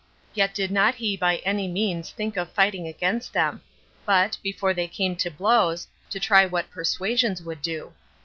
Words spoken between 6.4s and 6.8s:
what